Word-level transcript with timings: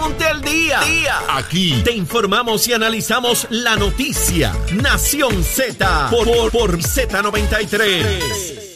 Ponte 0.00 0.24
al 0.24 0.40
día. 0.40 0.80
día. 0.80 1.20
Aquí 1.30 1.80
te 1.84 1.92
informamos 1.92 2.66
y 2.68 2.72
analizamos 2.72 3.46
la 3.50 3.76
noticia. 3.76 4.52
Nación 4.72 5.44
Z 5.44 6.08
por, 6.10 6.26
por, 6.26 6.50
por 6.50 6.78
Z93. 6.78 8.73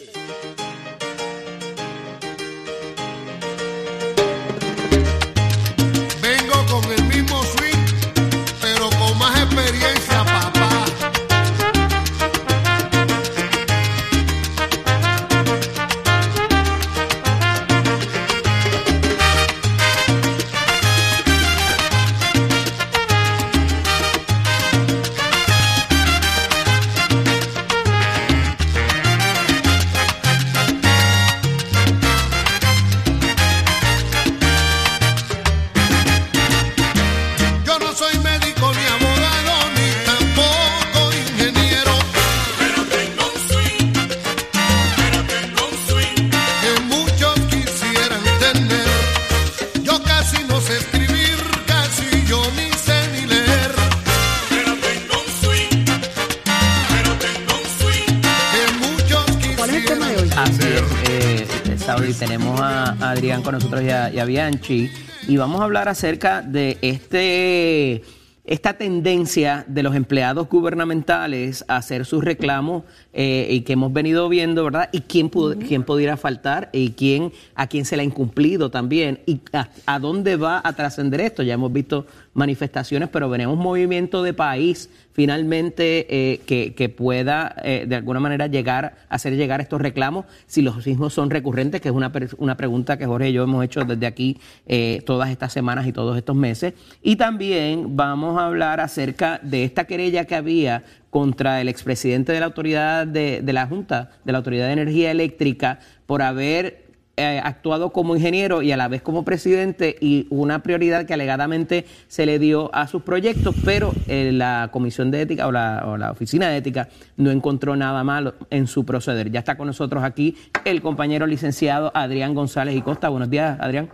Saudi, 61.99 62.13
tenemos 62.13 62.60
a, 62.60 62.93
a 62.93 63.10
Adrián 63.10 63.43
con 63.43 63.54
nosotros 63.54 63.82
y 63.82 63.91
a, 63.91 64.13
y 64.13 64.21
a 64.21 64.25
Bianchi 64.25 64.89
y 65.27 65.37
vamos 65.37 65.61
a 65.61 65.65
hablar 65.65 65.89
acerca 65.89 66.43
de 66.43 66.79
este 66.81 68.05
esta 68.45 68.75
tendencia 68.75 69.65
de 69.67 69.83
los 69.83 69.97
empleados 69.97 70.49
gubernamentales 70.49 71.65
a 71.67 71.77
hacer 71.77 72.07
sus 72.07 72.25
reclamos 72.25 72.85
eh, 73.13 73.49
y 73.51 73.61
que 73.61 73.75
hemos 73.75 73.93
venido 73.93 74.29
viendo, 74.29 74.65
¿verdad? 74.65 74.89
Y 74.91 75.03
quién, 75.03 75.29
quién 75.29 75.83
pudiera 75.83 76.17
faltar 76.17 76.71
y 76.73 76.93
quién 76.93 77.33
a 77.55 77.67
quién 77.67 77.85
se 77.85 77.97
le 77.97 78.03
ha 78.03 78.07
incumplido 78.07 78.71
también 78.71 79.21
y 79.27 79.41
a, 79.53 79.69
a 79.85 79.99
dónde 79.99 80.37
va 80.37 80.62
a 80.65 80.73
trascender 80.75 81.21
esto. 81.21 81.43
Ya 81.43 81.55
hemos 81.55 81.73
visto 81.73 82.07
manifestaciones, 82.39 83.08
pero 83.11 83.28
veremos 83.28 83.56
un 83.56 83.62
movimiento 83.62 84.22
de 84.22 84.33
país 84.33 84.89
finalmente 85.12 86.06
eh, 86.08 86.41
que, 86.47 86.75
que 86.75 86.89
pueda 86.89 87.55
eh, 87.64 87.84
de 87.86 87.97
alguna 87.97 88.20
manera 88.20 88.47
llegar, 88.47 88.94
hacer 89.08 89.36
llegar 89.36 89.61
estos 89.61 89.81
reclamos 89.81 90.25
si 90.47 90.62
los 90.62 90.86
mismos 90.86 91.12
son 91.12 91.28
recurrentes, 91.28 91.81
que 91.81 91.89
es 91.89 91.94
una, 91.94 92.12
una 92.39 92.56
pregunta 92.56 92.97
que 92.97 93.05
Jorge 93.05 93.31
y 93.31 93.33
yo 93.33 93.42
hemos 93.42 93.64
hecho 93.64 93.84
desde 93.84 94.06
aquí 94.06 94.39
eh, 94.66 95.03
todas 95.05 95.31
estas 95.31 95.53
semanas 95.53 95.86
y 95.86 95.92
todos 95.92 96.16
estos 96.16 96.36
meses. 96.36 96.75
Y 97.03 97.16
también 97.16 97.97
vamos 97.97 98.39
a 98.39 98.47
hablar 98.47 98.81
acerca 98.81 99.41
de 99.42 99.64
esta 99.64 99.84
querella 99.84 100.25
que 100.25 100.36
había 100.36 100.84
contra 101.11 101.61
el 101.61 101.69
expresidente 101.69 102.33
de 102.33 102.41
la 102.41 102.47
autoridad 102.47 103.06
de, 103.06 103.42
de 103.42 103.53
la 103.53 103.66
Junta, 103.66 104.12
de 104.25 104.33
la 104.33 104.39
Autoridad 104.39 104.66
de 104.66 104.75
Energía 104.75 105.11
Eléctrica, 105.11 105.81
por 106.06 106.22
haber 106.22 106.88
eh, 107.19 107.41
actuado 107.43 107.91
como 107.91 108.15
ingeniero 108.15 108.63
y 108.63 108.71
a 108.71 108.77
la 108.77 108.87
vez 108.87 109.03
como 109.03 109.25
presidente 109.25 109.97
y 110.01 110.29
una 110.31 110.63
prioridad 110.63 111.05
que 111.05 111.15
alegadamente 111.15 111.85
se 112.07 112.27
le 112.27 112.39
dio 112.39 112.73
a 112.73 112.87
sus 112.87 113.03
proyectos, 113.03 113.57
pero 113.65 113.93
eh, 114.07 114.31
la 114.33 114.69
Comisión 114.73 115.11
de 115.11 115.23
Ética 115.23 115.49
o 115.49 115.53
la, 115.53 115.83
o 115.85 115.97
la 115.97 116.13
Oficina 116.13 116.49
de 116.49 116.59
Ética 116.59 116.89
no 117.17 117.33
encontró 117.33 117.75
nada 117.75 118.05
malo 118.05 118.35
en 118.51 118.69
su 118.69 118.84
proceder. 118.84 119.33
Ya 119.33 119.41
está 119.41 119.57
con 119.57 119.67
nosotros 119.67 120.05
aquí 120.05 120.37
el 120.65 120.81
compañero 120.81 121.27
licenciado 121.27 121.91
Adrián 121.93 122.34
González 122.34 122.77
y 122.77 122.83
Costa. 122.83 123.09
Buenos 123.09 123.31
días, 123.31 123.59
Adrián. 123.61 123.91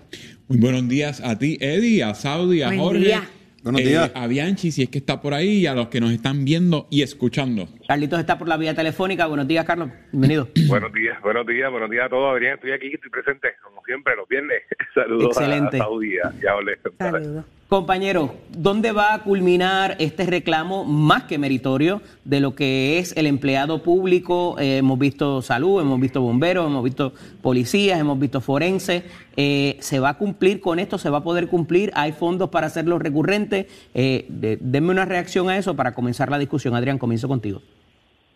Muy 0.49 0.59
buenos 0.59 0.87
días 0.89 1.23
a 1.25 1.39
ti, 1.39 1.57
Eddie, 1.61 2.05
a 2.05 2.15
Saudi, 2.15 2.61
a 2.61 2.67
Buen 2.67 2.81
Jorge. 2.81 2.99
día. 2.99 3.23
Buenos 3.65 3.81
eh, 3.81 3.85
días. 3.85 4.13
A 4.15 4.27
Bianchi, 4.27 4.71
si 4.71 4.83
es 4.83 4.91
que 4.91 4.99
está 4.99 5.23
por 5.23 5.33
ahí, 5.33 5.61
y 5.61 5.67
a 5.67 5.75
los 5.75 5.89
que 5.89 5.99
nos 5.99 6.13
están 6.13 6.45
viendo 6.45 6.87
y 6.91 7.01
escuchando. 7.01 7.67
Carlitos 7.89 8.21
está 8.21 8.37
por 8.37 8.47
la 8.47 8.59
vía 8.59 8.75
telefónica. 8.75 9.27
Buenos 9.27 9.49
días, 9.49 9.65
Carlos. 9.65 9.89
Bienvenido. 10.13 10.49
Buenos 10.69 10.93
días, 10.93 11.19
buenos 11.23 11.47
días, 11.47 11.71
buenos 11.71 11.89
días 11.89 12.05
a 12.05 12.09
todos. 12.11 12.35
Adrián, 12.35 12.57
estoy 12.57 12.73
aquí, 12.73 12.93
estoy 12.93 13.09
presente, 13.11 13.55
como 13.63 13.83
siempre, 13.87 14.15
los 14.17 14.29
viernes. 14.29 14.65
Saludos 14.95 15.39
Excelente. 15.39 15.79
a, 15.79 15.81
Saudi, 15.81 16.19
a- 16.19 16.35
y 16.43 16.47
a 16.47 16.57
Ole. 16.57 16.79
Saludos. 16.99 17.45
Compañero, 17.69 18.35
¿dónde 18.57 18.93
va 18.93 19.15
a 19.15 19.23
culminar 19.23 19.97
este 19.99 20.27
reclamo 20.27 20.85
más 20.85 21.25
que 21.25 21.39
meritorio 21.39 22.03
de 22.25 22.39
lo 22.39 22.55
que 22.55 22.99
es 22.99 23.17
el 23.17 23.27
empleado 23.27 23.83
público? 23.83 24.57
Eh, 24.61 24.77
hemos 24.79 24.99
visto 24.99 25.41
salud, 25.41 25.81
hemos 25.81 25.99
visto 25.99 26.21
bomberos, 26.21 26.67
hemos 26.67 26.85
visto 26.85 27.15
policías, 27.41 27.99
hemos 27.99 28.19
visto 28.19 28.41
forenses. 28.43 29.05
Eh, 29.37 29.79
¿Se 29.81 29.99
va 29.99 30.11
a 30.11 30.19
cumplir 30.19 30.61
con 30.61 30.79
esto? 30.79 30.99
¿Se 30.99 31.09
va 31.09 31.19
a 31.19 31.25
poder 31.25 31.49
cumplir? 31.49 31.91
¿Hay 31.95 32.13
fondos 32.13 32.51
para 32.51 32.67
hacerlo 32.67 32.99
recurrente? 32.99 33.67
Eh, 33.95 34.27
de- 34.29 34.59
denme 34.61 34.91
una 34.91 35.07
reacción 35.07 35.49
a 35.49 35.57
eso 35.57 35.75
para 35.75 35.95
comenzar 35.95 36.31
la 36.31 36.39
discusión. 36.39 36.75
Adrián, 36.77 36.99
comienzo 36.99 37.29
contigo. 37.29 37.63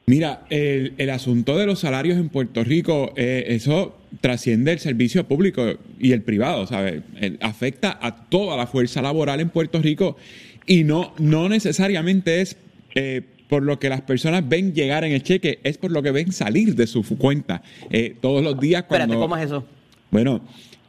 Mira, 0.08 0.44
el, 0.50 0.94
el 0.98 1.10
asunto 1.10 1.56
de 1.58 1.66
los 1.66 1.80
salarios 1.80 2.16
en 2.16 2.28
Puerto 2.30 2.64
Rico, 2.64 3.12
eh, 3.16 3.44
eso 3.48 3.98
trasciende 4.20 4.72
el 4.72 4.78
servicio 4.78 5.24
público 5.28 5.74
y 6.00 6.12
el 6.12 6.22
privado, 6.22 6.66
¿sabes? 6.66 7.02
Afecta 7.40 7.98
a 8.00 8.24
toda 8.28 8.56
la 8.56 8.66
fuerza 8.66 9.02
laboral 9.02 9.40
en 9.40 9.50
Puerto 9.50 9.80
Rico 9.82 10.16
y 10.66 10.84
no, 10.84 11.12
no 11.18 11.48
necesariamente 11.50 12.40
es 12.40 12.56
eh, 12.94 13.20
por 13.48 13.62
lo 13.62 13.78
que 13.78 13.88
las 13.90 14.00
personas 14.00 14.48
ven 14.48 14.72
llegar 14.74 15.04
en 15.04 15.12
el 15.12 15.22
cheque, 15.22 15.58
es 15.62 15.76
por 15.78 15.90
lo 15.90 16.02
que 16.02 16.10
ven 16.10 16.32
salir 16.32 16.74
de 16.74 16.86
su 16.86 17.02
cuenta 17.18 17.62
eh, 17.90 18.14
todos 18.20 18.42
los 18.42 18.58
días 18.58 18.84
cuando... 18.84 19.04
Espérate, 19.04 19.20
¿cómo 19.20 19.36
es 19.36 19.44
eso? 19.44 19.64
Bueno, 20.10 20.40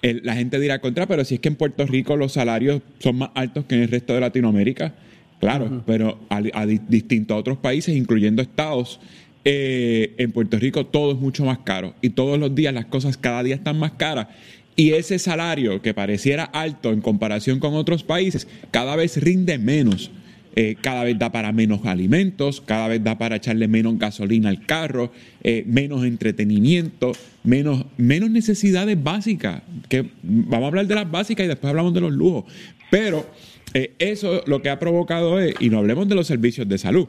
el- 0.02 0.22
la 0.24 0.36
gente 0.36 0.60
dirá 0.62 0.80
contra, 0.80 1.08
pero 1.08 1.26
si 1.26 1.36
es 1.36 1.40
que 1.42 1.50
en 1.50 1.56
Puerto 1.56 1.86
Rico 1.86 2.16
los 2.16 2.32
salarios 2.34 2.82
son 3.00 3.18
más 3.18 3.32
altos 3.36 3.66
que 3.66 3.76
en 3.76 3.82
el 3.82 3.90
resto 3.90 4.14
de 4.14 4.22
Latinoamérica, 4.22 4.94
claro, 5.40 5.84
pero 5.86 6.20
a, 6.30 6.42
a 6.54 6.66
di- 6.66 6.82
distinto 6.88 7.34
a 7.34 7.38
otros 7.38 7.58
países, 7.58 7.96
incluyendo 7.96 8.42
estados, 8.42 9.00
eh, 9.46 10.14
en 10.18 10.32
Puerto 10.32 10.60
Rico 10.60 10.86
todo 10.86 11.14
es 11.14 11.18
mucho 11.18 11.46
más 11.46 11.60
caro 11.60 11.94
y 12.02 12.10
todos 12.10 12.38
los 12.38 12.54
días 12.54 12.74
las 12.74 12.86
cosas 12.86 13.18
cada 13.18 13.42
día 13.42 13.56
están 13.56 13.80
más 13.80 13.94
caras. 13.94 14.28
Y 14.76 14.92
ese 14.92 15.20
salario 15.20 15.82
que 15.82 15.94
pareciera 15.94 16.44
alto 16.46 16.94
en 16.94 17.02
comparación 17.02 17.60
con 17.60 17.74
otros 17.74 18.04
países, 18.04 18.48
cada 18.72 18.96
vez 18.96 19.18
rinde 19.18 19.58
menos. 19.58 20.12
Eh, 20.56 20.76
cada 20.82 21.04
vez 21.04 21.18
da 21.18 21.32
para 21.32 21.52
menos 21.52 21.86
alimentos, 21.86 22.60
cada 22.60 22.88
vez 22.88 23.04
da 23.04 23.18
para 23.18 23.36
echarle 23.36 23.68
menos 23.68 23.98
gasolina 24.00 24.50
al 24.50 24.66
carro, 24.66 25.12
eh, 25.44 25.64
menos 25.68 26.04
entretenimiento, 26.04 27.12
menos, 27.44 27.86
menos 27.98 28.32
necesidades 28.32 29.02
básicas. 29.02 29.62
Que 29.88 30.10
vamos 30.24 30.64
a 30.64 30.68
hablar 30.68 30.88
de 30.88 30.96
las 30.96 31.10
básicas 31.10 31.46
y 31.46 31.50
después 31.50 31.70
hablamos 31.70 31.94
de 31.94 32.02
los 32.02 32.12
lujos. 32.12 32.46
Pero 32.90 33.30
eh, 33.74 33.94
eso 34.00 34.44
lo 34.48 34.62
que 34.62 34.70
ha 34.70 34.80
provocado 34.80 35.40
es, 35.40 35.56
y 35.60 35.70
no 35.70 35.80
hablemos 35.80 36.08
de 36.08 36.16
los 36.16 36.28
servicios 36.28 36.68
de 36.68 36.78
salud, 36.78 37.08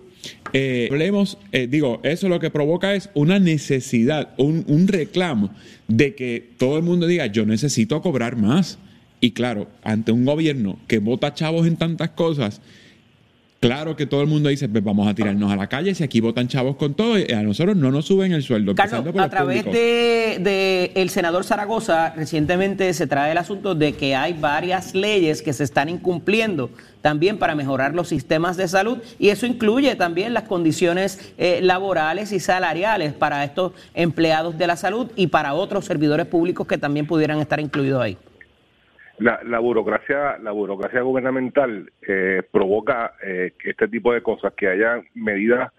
eh, 0.53 0.89
hablemos, 0.91 1.39
eh, 1.53 1.67
digo, 1.67 2.01
eso 2.03 2.29
lo 2.29 2.41
que 2.41 2.51
provoca 2.51 2.95
es 2.95 3.11
una 3.15 3.39
necesidad, 3.39 4.35
un, 4.37 4.65
un 4.67 4.89
reclamo 4.89 5.51
de 5.89 6.15
que 6.15 6.51
todo 6.59 6.77
el 6.77 6.83
mundo 6.83 7.07
diga, 7.07 7.27
yo 7.27 7.47
necesito 7.47 8.01
cobrar 8.03 8.37
más. 8.37 8.79
Y 9.23 9.33
claro, 9.33 9.69
ante 9.83 10.13
un 10.13 10.25
gobierno 10.25 10.79
que 10.87 10.99
vota 10.99 11.35
chavos 11.35 11.67
en 11.67 11.77
tantas 11.77 12.11
cosas, 12.11 12.63
Claro 13.61 13.95
que 13.95 14.07
todo 14.07 14.23
el 14.23 14.27
mundo 14.27 14.49
dice, 14.49 14.71
pues 14.71 14.83
vamos 14.83 15.07
a 15.07 15.15
tirarnos 15.15 15.53
a 15.53 15.57
la 15.57 15.67
calle, 15.67 15.95
si 15.95 16.03
aquí 16.03 16.21
votan 16.21 16.49
chavos 16.49 16.77
con 16.77 16.95
todo, 16.95 17.19
y 17.19 17.31
a 17.31 17.43
nosotros 17.43 17.77
no 17.77 17.91
nos 17.91 18.07
suben 18.07 18.33
el 18.33 18.43
sueldo. 18.43 18.75
Carlos, 18.75 19.01
empezando 19.01 19.13
por 19.13 19.21
a 19.21 19.29
través 19.29 19.65
de 19.67 20.93
el 20.95 21.11
senador 21.11 21.45
Zaragoza, 21.45 22.15
recientemente 22.17 22.95
se 22.95 23.07
trae 23.07 23.33
el 23.33 23.37
asunto 23.37 23.75
de 23.75 23.93
que 23.93 24.17
hay 24.17 24.33
varias 24.33 24.95
leyes 24.95 25.43
que 25.43 25.53
se 25.53 25.65
están 25.65 25.91
incumpliendo 25.91 26.71
también 27.03 27.37
para 27.37 27.55
mejorar 27.55 27.95
los 27.95 28.09
sistemas 28.09 28.57
de 28.57 28.67
salud 28.67 28.97
y 29.19 29.29
eso 29.29 29.45
incluye 29.45 29.95
también 29.95 30.33
las 30.33 30.45
condiciones 30.45 31.33
eh, 31.37 31.61
laborales 31.63 32.33
y 32.33 32.41
salariales 32.41 33.13
para 33.13 33.45
estos 33.45 33.73
empleados 33.93 34.57
de 34.57 34.69
la 34.69 34.77
salud 34.77 35.09
y 35.17 35.27
para 35.27 35.53
otros 35.53 35.85
servidores 35.85 36.25
públicos 36.25 36.67
que 36.67 36.79
también 36.79 37.07
pudieran 37.07 37.41
estar 37.41 37.61
incluidos 37.61 38.01
ahí. 38.03 38.17
La, 39.21 39.41
la 39.45 39.59
burocracia 39.59 40.39
la 40.39 40.51
burocracia 40.51 41.03
gubernamental 41.03 41.93
eh, 42.09 42.43
provoca 42.51 43.15
eh, 43.23 43.53
este 43.65 43.87
tipo 43.89 44.13
de 44.13 44.23
cosas, 44.23 44.53
que 44.55 44.67
haya 44.69 45.01
medidas 45.15 45.73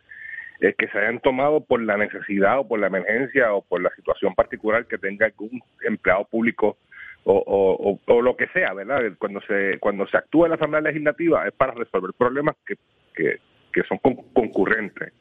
eh, 0.61 0.75
que 0.77 0.87
se 0.89 0.99
hayan 0.99 1.19
tomado 1.21 1.61
por 1.65 1.81
la 1.81 1.97
necesidad 1.97 2.59
o 2.59 2.67
por 2.67 2.79
la 2.79 2.87
emergencia 2.87 3.53
o 3.53 3.63
por 3.63 3.81
la 3.81 3.89
situación 3.95 4.35
particular 4.35 4.85
que 4.85 4.99
tenga 4.99 5.25
algún 5.25 5.59
empleado 5.83 6.25
público 6.25 6.77
o, 7.23 7.99
o- 8.07 8.21
lo 8.21 8.35
que 8.35 8.47
sea, 8.47 8.73
¿verdad? 8.73 9.01
Cuando 9.17 9.41
se 9.41 9.77
cuando 9.79 10.05
se 10.07 10.17
actúa 10.17 10.45
en 10.45 10.51
la 10.51 10.55
Asamblea 10.55 10.81
Legislativa 10.81 11.47
es 11.47 11.53
para 11.53 11.73
resolver 11.73 12.11
problemas 12.17 12.55
que, 12.65 12.75
que, 13.15 13.83
son 13.83 13.97
con- 13.99 14.15
concurrentes. 14.33 15.13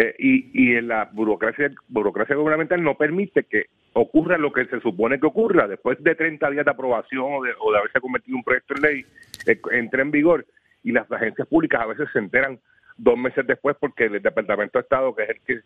Eh, 0.00 0.14
y, 0.18 0.50
y 0.52 0.76
en 0.76 0.86
la 0.86 1.10
burocracia 1.12 1.72
burocracia 1.88 2.36
gubernamental 2.36 2.80
no 2.80 2.96
permite 2.96 3.44
que, 3.44 3.66
ocurra 3.98 4.38
lo 4.38 4.52
que 4.52 4.66
se 4.66 4.80
supone 4.80 5.18
que 5.18 5.26
ocurra, 5.26 5.66
después 5.66 6.02
de 6.02 6.14
30 6.14 6.50
días 6.50 6.64
de 6.64 6.70
aprobación 6.70 7.24
o 7.34 7.42
de, 7.42 7.52
o 7.58 7.72
de 7.72 7.78
haberse 7.78 8.00
convertido 8.00 8.34
en 8.34 8.38
un 8.38 8.44
proyecto 8.44 8.74
de 8.74 8.80
ley, 8.80 9.04
eh, 9.46 9.60
entre 9.72 10.02
en 10.02 10.10
vigor 10.10 10.46
y 10.84 10.92
las 10.92 11.10
agencias 11.10 11.48
públicas 11.48 11.80
a 11.80 11.86
veces 11.86 12.08
se 12.12 12.18
enteran 12.18 12.58
dos 12.96 13.18
meses 13.18 13.46
después 13.46 13.76
porque 13.78 14.04
el 14.04 14.22
Departamento 14.22 14.78
de 14.78 14.82
Estado, 14.82 15.14
que 15.14 15.22
es 15.24 15.30
el 15.30 15.40
que 15.40 15.60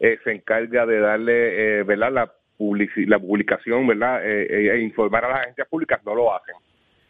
eh, 0.00 0.18
se 0.24 0.32
encarga 0.32 0.84
de 0.86 1.00
darle 1.00 1.78
eh, 1.78 1.82
¿verdad? 1.84 2.12
La, 2.12 2.32
la 2.58 3.18
publicación 3.18 3.86
¿verdad? 3.86 4.20
Eh, 4.24 4.70
e 4.70 4.80
informar 4.80 5.24
a 5.24 5.28
las 5.28 5.40
agencias 5.40 5.68
públicas, 5.68 6.00
no 6.04 6.14
lo 6.14 6.34
hacen. 6.34 6.54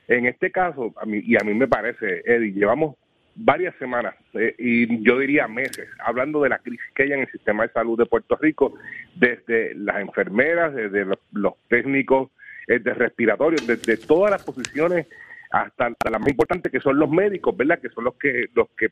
En 0.08 0.26
este 0.26 0.52
caso, 0.52 0.94
a 0.96 1.04
mí, 1.04 1.20
y 1.24 1.36
a 1.36 1.44
mí 1.44 1.52
me 1.54 1.66
parece, 1.66 2.22
Eddie, 2.24 2.52
llevamos 2.52 2.96
varias 3.36 3.74
semanas 3.76 4.14
y 4.58 5.02
yo 5.02 5.18
diría 5.18 5.46
meses 5.46 5.88
hablando 6.04 6.42
de 6.42 6.48
la 6.48 6.58
crisis 6.58 6.86
que 6.94 7.04
hay 7.04 7.12
en 7.12 7.20
el 7.20 7.30
sistema 7.30 7.64
de 7.64 7.72
salud 7.72 7.98
de 7.98 8.06
Puerto 8.06 8.36
Rico, 8.36 8.74
desde 9.14 9.74
las 9.74 10.00
enfermeras, 10.00 10.74
desde 10.74 11.06
los, 11.32 11.54
técnicos 11.68 12.30
de 12.66 12.94
respiratorios, 12.94 13.66
desde 13.66 13.96
todas 13.96 14.30
las 14.30 14.42
posiciones 14.42 15.06
hasta, 15.50 15.90
las 16.10 16.20
más 16.20 16.28
importantes 16.28 16.72
que 16.72 16.80
son 16.80 16.98
los 16.98 17.10
médicos, 17.10 17.56
¿verdad? 17.56 17.78
Que 17.78 17.90
son 17.90 18.04
los 18.04 18.14
que 18.14 18.46
los 18.54 18.68
que 18.70 18.90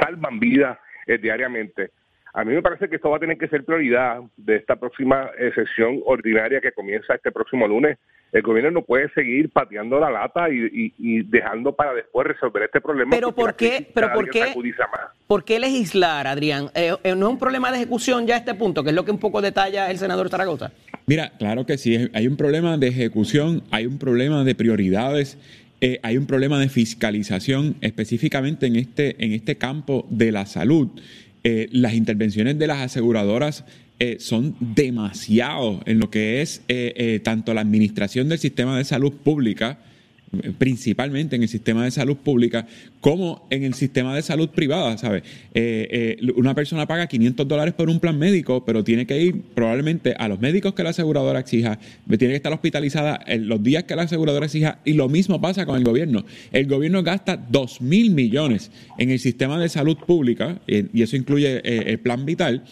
salvan 0.00 0.38
vidas 0.38 0.78
diariamente. 1.20 1.90
A 2.32 2.44
mí 2.44 2.54
me 2.54 2.62
parece 2.62 2.88
que 2.88 2.96
esto 2.96 3.10
va 3.10 3.16
a 3.16 3.20
tener 3.20 3.38
que 3.38 3.48
ser 3.48 3.64
prioridad 3.64 4.20
de 4.36 4.56
esta 4.56 4.76
próxima 4.76 5.30
eh, 5.36 5.50
sesión 5.54 6.00
ordinaria 6.04 6.60
que 6.60 6.72
comienza 6.72 7.14
este 7.14 7.32
próximo 7.32 7.66
lunes. 7.66 7.98
El 8.32 8.42
gobierno 8.42 8.70
no 8.70 8.82
puede 8.82 9.10
seguir 9.12 9.50
pateando 9.50 9.98
la 9.98 10.10
lata 10.10 10.48
y, 10.50 11.22
dejando 11.24 11.74
para 11.74 11.94
después 11.94 12.26
resolver 12.26 12.64
este 12.64 12.80
problema. 12.80 13.10
Pero 13.10 13.32
¿por 13.32 13.54
qué? 13.56 13.88
Pero 13.92 14.12
¿por 14.12 14.30
qué? 14.30 14.54
¿Por 15.26 15.44
qué 15.44 15.58
legislar, 15.58 16.26
Adrián? 16.26 16.70
Eh, 16.74 16.94
eh, 17.02 17.14
¿No 17.16 17.26
es 17.26 17.32
un 17.32 17.38
problema 17.38 17.70
de 17.70 17.78
ejecución 17.78 18.26
ya 18.26 18.34
a 18.36 18.38
este 18.38 18.54
punto, 18.54 18.82
que 18.82 18.90
es 18.90 18.96
lo 18.96 19.04
que 19.04 19.10
un 19.10 19.18
poco 19.18 19.40
detalla 19.42 19.90
el 19.90 19.98
senador 19.98 20.28
Zaragoza? 20.28 20.72
Mira, 21.06 21.32
claro 21.38 21.66
que 21.66 21.76
sí. 21.78 22.08
Hay 22.12 22.28
un 22.28 22.36
problema 22.36 22.76
de 22.78 22.88
ejecución, 22.88 23.62
hay 23.70 23.86
un 23.86 23.98
problema 23.98 24.44
de 24.44 24.54
prioridades. 24.54 25.38
hay 26.02 26.18
un 26.18 26.26
problema 26.26 26.58
de 26.58 26.68
fiscalización 26.68 27.76
específicamente 27.80 28.66
en 28.66 28.76
este, 28.76 29.24
en 29.24 29.32
este 29.32 29.56
campo 29.56 30.06
de 30.10 30.30
la 30.30 30.46
salud. 30.46 30.90
Eh, 31.42 31.68
las 31.72 31.94
intervenciones 31.94 32.58
de 32.58 32.66
las 32.66 32.80
aseguradoras 32.80 33.64
eh, 34.00 34.16
son 34.18 34.56
demasiado 34.58 35.80
en 35.86 36.00
lo 36.00 36.10
que 36.10 36.42
es 36.42 36.62
eh, 36.66 37.20
tanto 37.22 37.54
la 37.54 37.60
administración 37.60 38.28
del 38.28 38.40
sistema 38.40 38.76
de 38.76 38.84
salud 38.84 39.12
pública, 39.12 39.78
principalmente 40.58 41.36
en 41.36 41.42
el 41.42 41.48
sistema 41.48 41.84
de 41.84 41.90
salud 41.90 42.16
pública, 42.16 42.66
como 43.00 43.46
en 43.50 43.64
el 43.64 43.74
sistema 43.74 44.14
de 44.14 44.22
salud 44.22 44.50
privada, 44.50 44.96
¿sabes? 44.96 45.22
Eh, 45.54 46.16
eh, 46.20 46.32
una 46.36 46.54
persona 46.54 46.86
paga 46.86 47.08
500 47.08 47.48
dólares 47.48 47.74
por 47.74 47.90
un 47.90 47.98
plan 47.98 48.18
médico, 48.18 48.64
pero 48.64 48.84
tiene 48.84 49.06
que 49.06 49.20
ir 49.20 49.42
probablemente 49.54 50.14
a 50.16 50.28
los 50.28 50.40
médicos 50.40 50.74
que 50.74 50.84
la 50.84 50.90
aseguradora 50.90 51.40
exija, 51.40 51.78
tiene 52.06 52.32
que 52.32 52.36
estar 52.36 52.52
hospitalizada 52.52 53.18
en 53.26 53.48
los 53.48 53.62
días 53.62 53.84
que 53.84 53.96
la 53.96 54.02
aseguradora 54.02 54.46
exija, 54.46 54.78
y 54.84 54.92
lo 54.92 55.08
mismo 55.08 55.40
pasa 55.40 55.66
con 55.66 55.76
el 55.76 55.84
gobierno. 55.84 56.24
El 56.52 56.66
gobierno 56.66 57.02
gasta 57.02 57.36
2 57.36 57.80
mil 57.80 58.12
millones 58.12 58.70
en 58.98 59.10
el 59.10 59.18
sistema 59.18 59.58
de 59.58 59.68
salud 59.68 59.96
pública, 59.96 60.60
y 60.66 61.02
eso 61.02 61.16
incluye 61.16 61.60
eh, 61.64 61.84
el 61.86 61.98
plan 61.98 62.24
vital, 62.24 62.62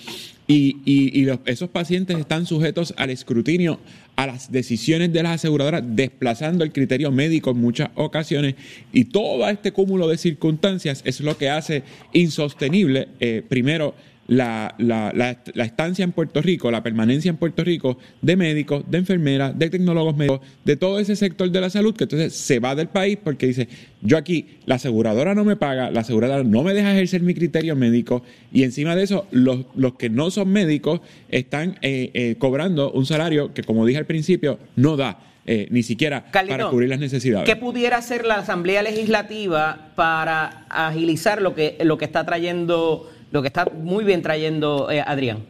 y, 0.50 1.28
esos 1.44 1.68
pacientes 1.68 2.18
están 2.18 2.46
sujetos 2.46 2.94
al 2.96 3.10
escrutinio, 3.10 3.78
a 4.16 4.26
las 4.26 4.50
decisiones 4.50 5.12
de 5.12 5.22
las 5.22 5.34
aseguradoras, 5.36 5.82
desplazando 5.84 6.64
el 6.64 6.72
criterio 6.72 7.12
médico 7.12 7.50
en 7.50 7.58
muchas 7.58 7.90
ocasiones. 7.94 8.54
Y 8.92 9.04
todo 9.04 9.46
este 9.48 9.72
cúmulo 9.72 10.08
de 10.08 10.16
circunstancias 10.16 11.02
es 11.04 11.20
lo 11.20 11.36
que 11.36 11.50
hace 11.50 11.82
insostenible, 12.14 13.08
eh, 13.20 13.42
primero, 13.46 13.94
la, 14.28 14.74
la, 14.76 15.10
la, 15.14 15.64
estancia 15.64 16.04
en 16.04 16.12
Puerto 16.12 16.42
Rico, 16.42 16.70
la 16.70 16.82
permanencia 16.82 17.30
en 17.30 17.38
Puerto 17.38 17.64
Rico 17.64 17.98
de 18.20 18.36
médicos, 18.36 18.84
de 18.86 18.98
enfermeras, 18.98 19.58
de 19.58 19.70
tecnólogos 19.70 20.16
médicos, 20.16 20.40
de 20.66 20.76
todo 20.76 20.98
ese 20.98 21.16
sector 21.16 21.50
de 21.50 21.60
la 21.60 21.70
salud 21.70 21.96
que 21.96 22.04
entonces 22.04 22.34
se 22.34 22.60
va 22.60 22.74
del 22.74 22.88
país 22.88 23.18
porque 23.22 23.46
dice, 23.46 23.68
yo 24.02 24.18
aquí, 24.18 24.58
la 24.66 24.74
aseguradora 24.74 25.34
no 25.34 25.44
me 25.44 25.56
paga, 25.56 25.90
la 25.90 26.00
aseguradora 26.00 26.44
no 26.44 26.62
me 26.62 26.74
deja 26.74 26.92
ejercer 26.92 27.22
mi 27.22 27.32
criterio 27.32 27.74
médico 27.74 28.22
y 28.52 28.64
encima 28.64 28.94
de 28.94 29.04
eso, 29.04 29.26
los, 29.30 29.64
los 29.74 29.94
que 29.94 30.10
no 30.10 30.30
son 30.30 30.50
médicos 30.50 31.00
están 31.30 31.78
eh, 31.80 32.10
eh, 32.12 32.36
cobrando 32.38 32.92
un 32.92 33.06
salario 33.06 33.54
que, 33.54 33.62
como 33.62 33.86
dije 33.86 33.98
al 33.98 34.06
principio, 34.06 34.58
no 34.76 34.96
da. 34.96 35.24
Eh, 35.50 35.66
ni 35.70 35.82
siquiera 35.82 36.30
para 36.30 36.68
cubrir 36.68 36.90
las 36.90 36.98
necesidades. 36.98 37.48
¿Qué 37.48 37.56
pudiera 37.56 37.96
hacer 37.96 38.26
la 38.26 38.34
Asamblea 38.34 38.82
Legislativa 38.82 39.92
para 39.94 40.66
agilizar 40.68 41.40
lo 41.40 41.54
que, 41.54 41.78
lo 41.80 41.96
que 41.96 42.04
está 42.04 42.26
trayendo 42.26 43.10
lo 43.30 43.42
que 43.42 43.48
está 43.48 43.66
muy 43.66 44.04
bien 44.04 44.22
trayendo 44.22 44.90
eh, 44.90 45.02
Adrián. 45.04 45.44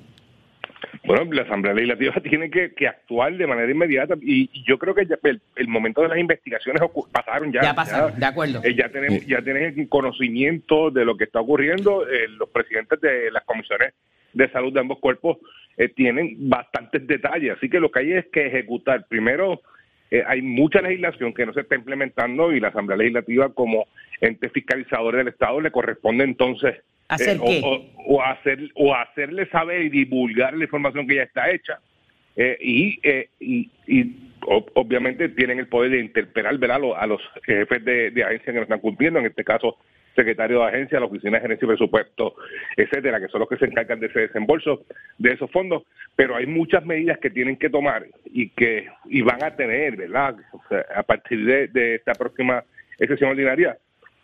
Bueno, 1.04 1.25
la 1.32 1.42
Asamblea 1.42 1.75
Legislativa 1.75 2.14
tiene 2.22 2.50
que, 2.50 2.86
actuar 2.86 3.36
de 3.36 3.46
manera 3.46 3.70
inmediata 3.70 4.14
y, 4.20 4.50
yo 4.64 4.78
creo 4.78 4.94
que 4.94 5.06
el, 5.56 5.69
momento 5.69 6.02
de 6.02 6.08
las 6.08 6.19
investigaciones 6.19 6.82
pasaron 7.12 7.52
ya. 7.52 7.62
Ya 7.62 7.75
pasaron, 7.75 8.19
de 8.19 8.26
acuerdo. 8.26 8.60
Eh, 8.64 8.75
ya 8.75 8.88
tenemos 8.88 9.25
ya 9.26 9.42
tienen 9.42 9.86
conocimiento 9.86 10.90
de 10.90 11.04
lo 11.04 11.16
que 11.16 11.25
está 11.25 11.40
ocurriendo. 11.40 12.06
Eh, 12.08 12.28
los 12.28 12.48
presidentes 12.50 13.00
de 13.00 13.30
las 13.30 13.44
comisiones 13.44 13.94
de 14.32 14.50
salud 14.50 14.72
de 14.72 14.81
ambos 14.81 14.98
cuerpos 14.98 15.38
tienen 15.94 16.36
bastantes 16.50 17.06
detalles, 17.06 17.56
así 17.56 17.70
que 17.70 17.78
lo 17.78 17.88
que 17.92 18.00
hay 18.00 18.12
es 18.12 18.26
que 18.32 18.48
ejecutar. 18.48 19.06
Primero, 19.08 19.62
hay 20.26 20.42
mucha 20.42 20.82
legislación 20.82 21.32
que 21.32 21.46
no 21.46 21.52
se 21.52 21.60
está 21.60 21.76
implementando 21.76 22.52
y 22.52 22.58
la 22.58 22.69
Asamblea 22.69 22.96
Legislativa 22.96 23.50
como 23.50 23.86
ente 24.20 24.49
fiscalizador 24.49 25.17
del 25.17 25.29
Estado 25.29 25.61
le 25.61 25.70
corresponde 25.70 26.25
entonces 26.25 26.76
¿Hacer 27.09 27.37
eh, 27.37 27.41
qué? 27.44 27.91
O, 28.06 28.23
hacer, 28.23 28.70
o 28.75 28.94
hacerle 28.94 29.47
saber 29.47 29.82
y 29.82 29.88
divulgar 29.88 30.55
la 30.55 30.65
información 30.65 31.06
que 31.06 31.17
ya 31.17 31.23
está 31.23 31.50
hecha. 31.50 31.81
Eh, 32.37 32.56
y, 32.61 33.00
eh, 33.03 33.31
y, 33.41 33.70
obviamente 34.75 35.29
tienen 35.31 35.59
el 35.59 35.67
poder 35.67 35.91
de 35.91 36.00
interpelar 36.00 36.55
a 36.97 37.06
los 37.06 37.20
jefes 37.44 37.85
de, 37.85 38.11
de 38.11 38.25
agencia 38.25 38.53
que 38.53 38.59
no 38.59 38.62
están 38.62 38.81
cumpliendo, 38.81 39.19
en 39.19 39.26
este 39.26 39.43
caso 39.43 39.76
secretario 40.15 40.61
de 40.61 40.67
agencia, 40.67 41.00
la 41.00 41.06
oficina 41.06 41.37
de 41.37 41.43
gerencia 41.43 41.65
y 41.65 41.69
presupuesto, 41.69 42.35
etcétera, 42.76 43.20
que 43.20 43.29
son 43.29 43.41
los 43.41 43.49
que 43.49 43.56
se 43.56 43.67
encargan 43.67 44.00
de 44.00 44.06
ese 44.06 44.20
desembolso 44.20 44.85
de 45.19 45.32
esos 45.32 45.50
fondos, 45.50 45.82
pero 46.17 46.37
hay 46.37 46.47
muchas 46.47 46.85
medidas 46.85 47.19
que 47.19 47.31
tienen 47.31 47.56
que 47.56 47.70
tomar 47.70 48.06
y 48.25 48.50
que 48.50 48.88
y 49.06 49.23
van 49.23 49.43
a 49.43 49.55
tener, 49.55 49.97
¿verdad? 49.97 50.37
a 50.94 51.03
partir 51.03 51.44
de, 51.44 51.69
de 51.69 51.97
esta 51.97 52.12
próxima 52.15 52.65
sesión 52.99 53.31
ordinaria, 53.31 53.79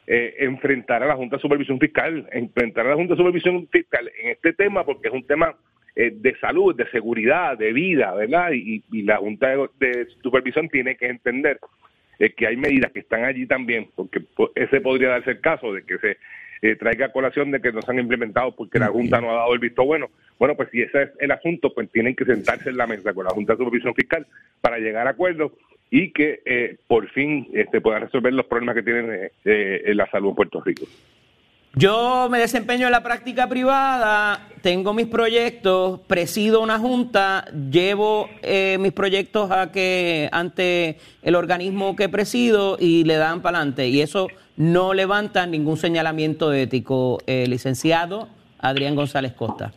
eh, 0.06 0.34
enfrentar 0.40 1.02
a 1.02 1.06
la 1.06 1.16
Junta 1.16 1.36
de 1.36 1.42
Supervisión 1.42 1.78
Fiscal, 1.78 2.28
enfrentar 2.32 2.86
a 2.86 2.90
la 2.90 2.96
Junta 2.96 3.14
de 3.14 3.18
Supervisión 3.18 3.66
Fiscal 3.68 4.10
en 4.22 4.30
este 4.30 4.52
tema 4.52 4.84
porque 4.84 5.08
es 5.08 5.14
un 5.14 5.26
tema 5.26 5.54
eh, 5.96 6.12
de 6.12 6.36
salud, 6.40 6.74
de 6.74 6.90
seguridad, 6.90 7.56
de 7.56 7.72
vida, 7.72 8.12
¿verdad? 8.14 8.50
Y, 8.52 8.82
la 9.02 9.18
Junta 9.18 9.48
de, 9.78 10.08
Supervisión 10.22 10.68
tiene 10.68 10.96
que 10.96 11.06
entender 11.06 11.60
eh, 12.18 12.32
que 12.32 12.48
hay 12.48 12.56
medidas 12.56 12.90
que 12.90 12.98
están 12.98 13.24
allí 13.24 13.46
también, 13.46 13.88
porque 13.94 14.22
ese 14.56 14.80
podría 14.80 15.10
darse 15.10 15.30
el 15.30 15.40
caso 15.40 15.72
de 15.72 15.84
que 15.84 15.98
se 15.98 16.16
eh, 16.62 16.76
traiga 16.76 17.12
colación 17.12 17.50
de 17.52 17.60
que 17.60 17.70
no 17.70 17.80
se 17.80 17.92
han 17.92 18.00
implementado 18.00 18.56
porque 18.56 18.78
la 18.80 18.88
Junta 18.88 19.20
no 19.20 19.30
ha 19.30 19.34
dado 19.34 19.54
el 19.54 19.60
visto 19.60 19.84
bueno. 19.84 20.10
Bueno, 20.38 20.56
pues 20.56 20.68
si 20.70 20.82
ese 20.82 21.02
es 21.02 21.10
el 21.20 21.30
asunto, 21.30 21.72
pues 21.72 21.88
tienen 21.92 22.16
que 22.16 22.24
sentarse 22.24 22.70
en 22.70 22.76
la 22.76 22.88
mesa 22.88 23.14
con 23.14 23.26
la 23.26 23.30
Junta 23.30 23.52
de 23.52 23.58
Supervisión 23.58 23.94
Fiscal 23.94 24.26
para 24.60 24.78
llegar 24.78 25.06
a 25.06 25.10
acuerdos 25.10 25.52
y 25.94 26.10
que 26.10 26.42
eh, 26.44 26.76
por 26.88 27.08
fin 27.10 27.46
este, 27.54 27.80
puedan 27.80 28.02
resolver 28.02 28.32
los 28.32 28.46
problemas 28.46 28.74
que 28.74 28.82
tienen 28.82 29.12
eh, 29.12 29.32
eh, 29.44 29.82
en 29.86 29.96
la 29.96 30.10
salud 30.10 30.30
en 30.30 30.34
Puerto 30.34 30.60
Rico. 30.60 30.86
Yo 31.76 32.26
me 32.28 32.40
desempeño 32.40 32.86
en 32.86 32.90
la 32.90 33.04
práctica 33.04 33.48
privada, 33.48 34.48
tengo 34.60 34.92
mis 34.92 35.06
proyectos, 35.06 36.00
presido 36.08 36.60
una 36.62 36.80
junta, 36.80 37.44
llevo 37.70 38.28
mis 38.78 38.92
proyectos 38.92 39.50
a 39.50 39.72
que 39.72 40.28
ante 40.30 40.98
el 41.22 41.34
organismo 41.34 41.96
que 41.96 42.08
presido 42.08 42.76
y 42.78 43.02
le 43.04 43.14
dan 43.14 43.42
para 43.42 43.58
adelante. 43.58 43.88
Y 43.88 44.00
eso 44.00 44.28
no 44.56 44.94
levanta 44.94 45.46
ningún 45.46 45.76
señalamiento 45.76 46.52
ético, 46.52 47.18
licenciado 47.26 48.28
Adrián 48.60 48.94
González 48.94 49.32
Costa. 49.32 49.72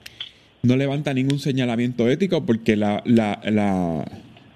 No 0.62 0.76
levanta 0.76 1.16
ningún 1.16 1.40
señalamiento 1.40 2.08
ético 2.10 2.46
porque 2.46 2.76
la, 2.76 3.02
la, 3.06 3.40
la 3.44 4.06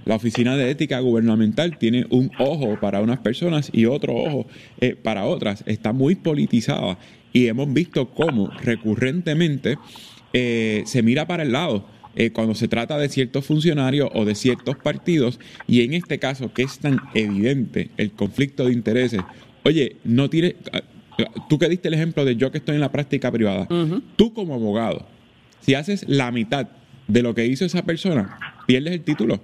la 0.05 0.15
Oficina 0.15 0.58
de 0.58 0.70
Ética 0.70 1.00
Gubernamental 1.00 1.77
tiene 1.77 2.05
un 2.10 2.31
ojo 2.39 2.79
para 2.79 3.01
unas 3.01 3.20
personas 3.20 3.70
y 3.72 3.86
otro 3.86 4.15
ojo 4.15 4.48
eh, 4.79 4.96
para 4.96 5.25
otras. 5.25 5.63
Está 5.67 5.93
muy 5.93 6.15
politizada 6.15 6.98
y 7.34 7.48
hemos 7.48 7.72
visto 7.72 8.10
cómo 8.10 8.50
recurrentemente 8.63 9.77
eh, 10.34 10.84
se 10.86 11.03
mira 11.03 11.27
para 11.27 11.43
el 11.43 11.51
lado. 11.51 11.86
Eh, 12.13 12.31
cuando 12.31 12.55
se 12.55 12.67
trata 12.67 12.98
de 12.98 13.08
ciertos 13.08 13.46
funcionarios 13.46 14.10
o 14.13 14.25
de 14.25 14.36
ciertos 14.36 14.75
partidos, 14.75 15.39
y 15.65 15.81
en 15.84 15.93
este 15.93 16.20
caso 16.20 16.53
que 16.53 16.63
es 16.63 16.77
tan 16.79 17.00
evidente 17.13 17.89
el 17.96 18.12
conflicto 18.12 18.65
de 18.65 18.74
intereses, 18.74 19.22
oye, 19.63 19.96
no 20.03 20.29
tiene, 20.29 20.58
tú 21.48 21.58
que 21.58 21.70
diste 21.70 21.88
el 21.88 21.93
ejemplo 21.93 22.25
de 22.25 22.36
yo 22.36 22.51
que 22.51 22.58
estoy 22.58 22.75
en 22.75 22.81
la 22.81 22.91
práctica 22.91 23.31
privada, 23.31 23.65
tú 24.17 24.34
como 24.34 24.55
abogado, 24.55 25.08
si 25.62 25.74
haces 25.74 26.03
la 26.05 26.31
mitad 26.31 26.67
de 27.08 27.24
lo 27.24 27.34
que 27.34 27.46
hizo 27.46 27.63
esa 27.63 27.86
persona, 27.86 28.38
pierdes 28.67 28.91
el 28.91 29.03
título 29.03 29.39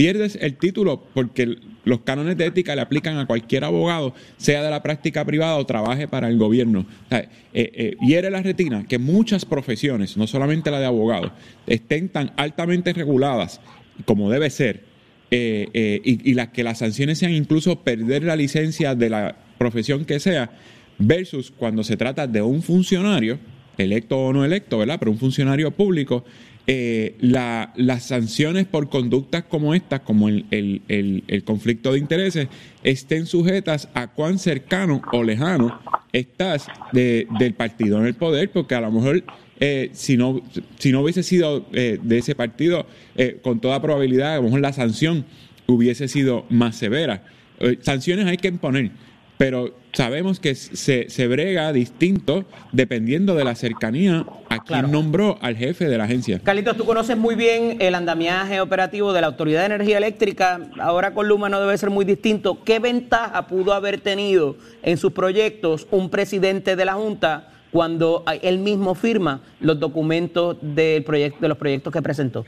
pierdes 0.00 0.38
el 0.40 0.56
título 0.56 1.04
porque 1.12 1.58
los 1.84 2.00
cánones 2.00 2.38
de 2.38 2.46
ética 2.46 2.74
le 2.74 2.80
aplican 2.80 3.18
a 3.18 3.26
cualquier 3.26 3.64
abogado, 3.64 4.14
sea 4.38 4.62
de 4.62 4.70
la 4.70 4.82
práctica 4.82 5.26
privada 5.26 5.56
o 5.56 5.66
trabaje 5.66 6.08
para 6.08 6.28
el 6.28 6.38
gobierno. 6.38 6.86
O 7.10 7.14
eh, 7.14 7.28
eh, 7.52 7.96
hiere 8.00 8.30
la 8.30 8.40
retina 8.40 8.86
que 8.88 8.96
muchas 8.96 9.44
profesiones, 9.44 10.16
no 10.16 10.26
solamente 10.26 10.70
la 10.70 10.80
de 10.80 10.86
abogado, 10.86 11.32
estén 11.66 12.08
tan 12.08 12.32
altamente 12.38 12.94
reguladas 12.94 13.60
como 14.06 14.30
debe 14.30 14.48
ser, 14.48 14.84
eh, 15.30 16.00
y, 16.02 16.30
y 16.30 16.32
las 16.32 16.48
que 16.48 16.64
las 16.64 16.78
sanciones 16.78 17.18
sean 17.18 17.34
incluso 17.34 17.80
perder 17.80 18.22
la 18.22 18.36
licencia 18.36 18.94
de 18.94 19.10
la 19.10 19.36
profesión 19.58 20.06
que 20.06 20.18
sea, 20.18 20.50
versus 20.96 21.50
cuando 21.54 21.84
se 21.84 21.98
trata 21.98 22.26
de 22.26 22.40
un 22.40 22.62
funcionario, 22.62 23.38
electo 23.76 24.18
o 24.18 24.32
no 24.32 24.46
electo, 24.46 24.78
¿verdad? 24.78 24.96
Pero 24.98 25.10
un 25.10 25.18
funcionario 25.18 25.70
público, 25.70 26.24
eh, 26.66 27.16
la- 27.20 27.72
las 27.76 28.04
sanciones 28.04 28.66
por 28.66 28.88
conductas 28.90 29.44
como 29.44 29.74
estas, 29.74 30.00
como 30.00 30.28
el, 30.28 30.44
el- 30.50 30.82
el- 31.26 31.44
conflicto 31.44 31.92
de 31.92 31.98
intereses, 31.98 32.48
estén 32.84 33.26
sujetas 33.26 33.88
a 33.94 34.08
cuán 34.08 34.38
cercano 34.38 35.02
o 35.12 35.22
lejano 35.22 35.80
estás 36.12 36.66
de- 36.92 37.26
del 37.38 37.54
partido 37.54 37.98
en 37.98 38.06
el 38.06 38.14
poder, 38.14 38.50
porque 38.50 38.74
a 38.74 38.80
lo 38.80 38.90
mejor 38.92 39.24
eh, 39.62 39.90
si, 39.92 40.16
no, 40.16 40.40
si 40.78 40.90
no 40.90 41.02
hubiese 41.02 41.22
sido 41.22 41.66
eh, 41.72 41.98
de 42.02 42.18
ese 42.18 42.34
partido, 42.34 42.86
eh, 43.16 43.38
con 43.42 43.60
toda 43.60 43.82
probabilidad, 43.82 44.32
a 44.34 44.36
lo 44.36 44.44
mejor 44.44 44.60
la 44.60 44.72
sanción 44.72 45.26
hubiese 45.66 46.08
sido 46.08 46.46
más 46.48 46.76
severa. 46.76 47.24
Eh, 47.58 47.78
sanciones 47.82 48.26
hay 48.26 48.38
que 48.38 48.48
imponer, 48.48 48.90
pero 49.36 49.76
sabemos 49.92 50.40
que 50.40 50.54
se, 50.54 51.08
se 51.10 51.26
brega 51.28 51.72
distinto 51.72 52.44
dependiendo 52.72 53.34
de 53.34 53.44
la 53.44 53.54
cercanía 53.54 54.24
a 54.48 54.58
quien 54.64 54.80
Claro. 54.80 54.88
nombró 54.88 55.38
al 55.40 55.56
jefe 55.56 55.86
de 55.88 55.98
la 55.98 56.04
agencia. 56.04 56.38
Carlitos, 56.40 56.76
tú 56.76 56.84
conoces 56.84 57.16
muy 57.16 57.34
bien 57.34 57.76
el 57.80 57.94
andamiaje 57.94 58.60
operativo 58.60 59.12
de 59.12 59.20
la 59.20 59.26
Autoridad 59.28 59.60
de 59.60 59.66
Energía 59.74 59.98
Eléctrica. 59.98 60.60
Ahora 60.78 61.12
con 61.12 61.26
Luma 61.28 61.48
no 61.48 61.60
debe 61.60 61.76
ser 61.78 61.90
muy 61.90 62.04
distinto. 62.04 62.62
¿Qué 62.64 62.78
ventaja 62.78 63.46
pudo 63.46 63.72
haber 63.74 64.00
tenido 64.00 64.56
en 64.82 64.96
sus 64.96 65.12
proyectos 65.12 65.86
un 65.90 66.08
presidente 66.10 66.76
de 66.76 66.84
la 66.84 66.92
Junta 66.94 67.48
cuando 67.72 68.24
él 68.42 68.58
mismo 68.58 68.94
firma 68.94 69.40
los 69.60 69.78
documentos 69.78 70.56
del 70.60 71.04
proyecto, 71.04 71.38
de 71.40 71.48
los 71.48 71.58
proyectos 71.58 71.92
que 71.92 72.02
presentó? 72.02 72.44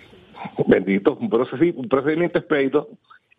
Bendito, 0.66 1.16
un 1.20 1.30
procedimiento 1.30 2.38
expedito 2.38 2.88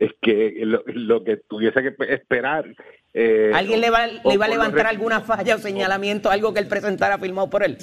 es 0.06 0.12
que 0.22 0.54
lo, 0.66 0.84
lo 0.88 1.24
que 1.24 1.38
tuviese 1.48 1.82
que 1.82 1.94
esperar. 2.14 2.66
eh, 3.14 3.52
¿Alguien 3.54 3.82
le, 3.82 3.90
va, 3.90 4.08
le 4.08 4.34
iba 4.34 4.46
a 4.46 4.50
levantar 4.50 4.86
alguna 4.88 5.22
falla 5.22 5.56
o 5.56 5.60
señalamiento, 5.60 6.30
algo 6.30 6.54
que 6.54 6.60
él 6.60 6.68
presentara 6.68 7.18
firmado 7.18 7.50
por 7.50 7.64
él? 7.64 7.78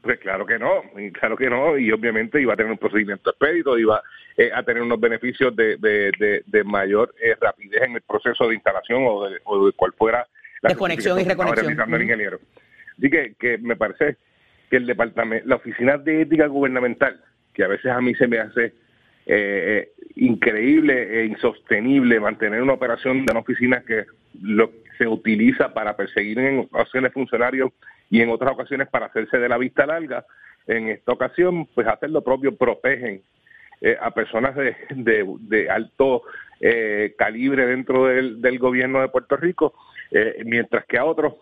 Pues 0.00 0.18
claro 0.20 0.46
que 0.46 0.58
no, 0.58 0.82
y 0.96 1.10
claro 1.12 1.36
que 1.36 1.50
no, 1.50 1.76
y 1.76 1.90
obviamente 1.92 2.40
iba 2.40 2.54
a 2.54 2.56
tener 2.56 2.72
un 2.72 2.78
procedimiento 2.78 3.30
expedito, 3.30 3.76
iba 3.78 4.00
eh, 4.36 4.50
a 4.54 4.62
tener 4.62 4.82
unos 4.82 4.98
beneficios 5.00 5.54
de, 5.54 5.76
de, 5.76 6.12
de- 6.18 6.42
de 6.46 6.64
mayor 6.64 7.14
eh, 7.20 7.34
rapidez 7.40 7.82
en 7.82 7.96
el 7.96 8.02
proceso 8.02 8.48
de 8.48 8.54
instalación 8.54 9.04
o 9.06 9.28
de, 9.28 9.38
o 9.44 9.66
de 9.66 9.72
cual 9.72 9.92
fuera 9.98 10.26
De 10.62 10.74
conexión 10.76 11.20
y 11.20 11.24
reconexión. 11.24 11.72
el 11.72 11.80
Ujú. 11.80 12.02
ingeniero. 12.02 12.38
Así 12.96 13.10
que, 13.10 13.34
que 13.38 13.58
me 13.58 13.76
parece 13.76 14.16
que 14.70 14.76
el 14.76 14.86
departamento, 14.86 15.46
la 15.48 15.56
oficina 15.56 15.98
de 15.98 16.22
ética 16.22 16.46
gubernamental, 16.46 17.20
que 17.52 17.64
a 17.64 17.68
veces 17.68 17.90
a 17.90 18.00
mí 18.00 18.14
se 18.14 18.26
me 18.28 18.38
hace 18.38 18.72
eh, 19.28 19.92
increíble 20.16 21.20
e 21.20 21.26
insostenible 21.26 22.18
mantener 22.18 22.62
una 22.62 22.72
operación 22.72 23.24
de 23.24 23.32
una 23.32 23.40
oficina 23.40 23.82
que 23.86 24.06
se 24.96 25.06
utiliza 25.06 25.72
para 25.72 25.94
perseguir 25.96 26.38
en 26.38 26.60
ocasiones 26.60 27.12
funcionarios 27.12 27.70
y 28.10 28.20
en 28.22 28.30
otras 28.30 28.52
ocasiones 28.52 28.88
para 28.88 29.06
hacerse 29.06 29.38
de 29.38 29.48
la 29.48 29.58
vista 29.58 29.86
larga. 29.86 30.24
En 30.66 30.88
esta 30.88 31.12
ocasión, 31.12 31.66
pues 31.74 31.86
hacer 31.86 32.10
lo 32.10 32.22
propio, 32.22 32.56
protegen 32.56 33.22
eh, 33.80 33.96
a 34.00 34.10
personas 34.10 34.56
de, 34.56 34.74
de- 34.90 35.70
alto 35.70 36.22
eh, 36.60 37.14
calibre 37.16 37.66
dentro 37.66 38.06
del, 38.06 38.40
del 38.40 38.58
gobierno 38.58 39.00
de 39.00 39.08
Puerto 39.08 39.36
Rico, 39.36 39.74
mientras 40.44 40.86
que 40.86 40.98
a 40.98 41.04
otros 41.04 41.34